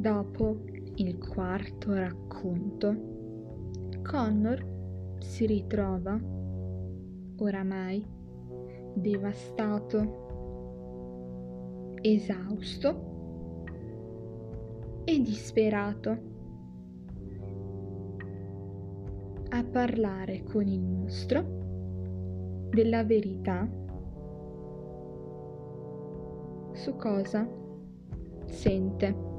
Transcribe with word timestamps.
Dopo 0.00 0.64
il 0.94 1.18
quarto 1.18 1.92
racconto, 1.92 2.96
Connor 4.02 5.18
si 5.18 5.44
ritrova, 5.44 6.18
oramai, 7.36 8.02
devastato, 8.94 9.98
esausto 12.00 13.08
e 15.04 15.20
disperato 15.20 16.18
a 19.50 19.62
parlare 19.64 20.44
con 20.44 20.66
il 20.66 20.80
mostro 20.80 22.68
della 22.70 23.04
verità 23.04 23.68
su 26.72 26.96
cosa 26.96 27.46
sente. 28.46 29.29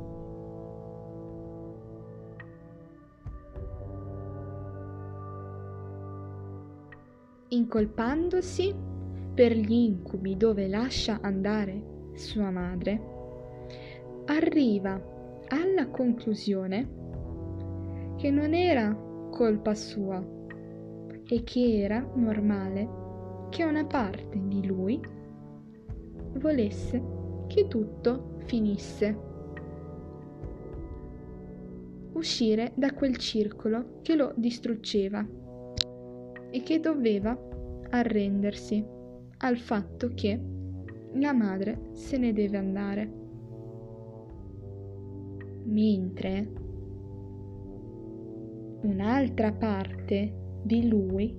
Incolpandosi 7.53 8.73
per 9.33 9.53
gli 9.53 9.73
incubi 9.73 10.37
dove 10.37 10.67
lascia 10.67 11.19
andare 11.21 12.09
sua 12.13 12.49
madre, 12.49 13.01
arriva 14.25 15.01
alla 15.47 15.87
conclusione 15.87 16.99
che 18.17 18.29
non 18.29 18.53
era 18.53 18.93
colpa 19.31 19.73
sua 19.73 20.23
e 21.27 21.43
che 21.43 21.81
era 21.81 21.99
normale 22.15 22.99
che 23.49 23.63
una 23.63 23.85
parte 23.85 24.39
di 24.45 24.65
lui 24.65 24.99
volesse 26.35 27.03
che 27.47 27.67
tutto 27.67 28.37
finisse. 28.45 29.29
Uscire 32.13 32.71
da 32.75 32.93
quel 32.93 33.17
circolo 33.17 33.99
che 34.01 34.15
lo 34.15 34.31
distruggeva 34.35 35.25
e 36.51 36.63
che 36.63 36.79
doveva 36.79 37.37
arrendersi 37.89 38.83
al 39.37 39.57
fatto 39.57 40.11
che 40.13 40.39
la 41.13 41.33
madre 41.33 41.89
se 41.93 42.17
ne 42.17 42.33
deve 42.33 42.57
andare. 42.57 43.11
Mentre 45.63 46.47
un'altra 48.81 49.51
parte 49.51 50.33
di 50.63 50.87
lui 50.87 51.35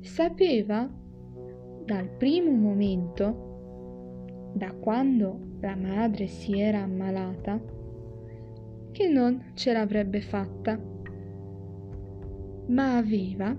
sapeva 0.00 0.88
dal 1.84 2.08
primo 2.16 2.50
momento, 2.50 4.52
da 4.54 4.72
quando 4.72 5.38
la 5.60 5.76
madre 5.76 6.26
si 6.26 6.60
era 6.60 6.82
ammalata, 6.82 7.60
che 8.92 9.08
non 9.08 9.52
ce 9.54 9.72
l'avrebbe 9.72 10.20
fatta, 10.20 10.78
ma 12.66 12.96
aveva 12.96 13.54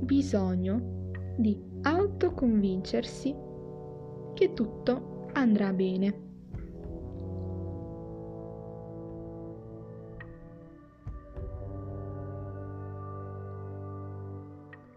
bisogno 0.00 0.98
di 1.36 1.58
autoconvincersi 1.82 3.34
che 4.34 4.52
tutto 4.54 5.28
andrà 5.32 5.72
bene. 5.72 6.28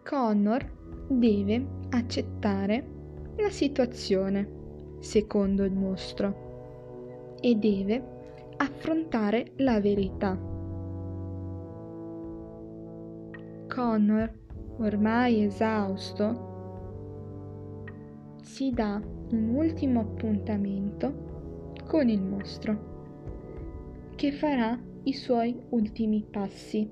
Connor 0.03 0.63
deve 1.07 1.65
accettare 1.89 2.85
la 3.37 3.49
situazione, 3.49 4.97
secondo 4.99 5.63
il 5.63 5.73
mostro, 5.73 7.35
e 7.41 7.55
deve 7.55 8.55
affrontare 8.57 9.53
la 9.57 9.79
verità. 9.79 10.37
Connor 13.67 14.42
ormai 14.77 15.43
esausto, 15.43 16.51
si 18.41 18.71
dà 18.71 19.01
un 19.31 19.49
ultimo 19.55 20.01
appuntamento 20.01 21.71
con 21.87 22.09
il 22.09 22.21
mostro, 22.21 22.91
che 24.15 24.31
farà 24.31 24.79
i 25.03 25.13
suoi 25.13 25.59
ultimi 25.69 26.25
passi. 26.29 26.89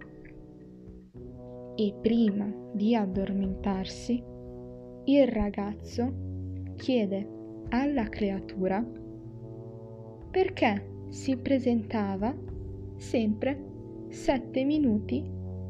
E 1.76 1.96
prima 2.02 2.52
di 2.74 2.96
addormentarsi, 2.96 4.24
il 5.06 5.28
ragazzo 5.28 6.14
chiede 6.76 7.40
alla 7.70 8.08
creatura 8.10 8.86
perché 10.30 11.06
si 11.10 11.36
presentava 11.38 12.34
sempre 12.98 13.70
sette 14.10 14.64
minuti 14.64 15.24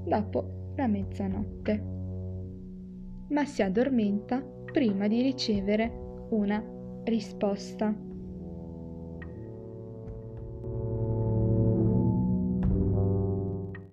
dopo 0.06 0.74
la 0.76 0.88
mezzanotte 0.88 1.91
ma 3.32 3.46
si 3.46 3.62
addormenta 3.62 4.42
prima 4.72 5.08
di 5.08 5.22
ricevere 5.22 5.92
una 6.30 6.64
risposta. 7.04 7.94